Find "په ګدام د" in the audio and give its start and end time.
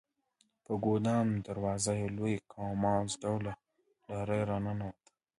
0.65-1.37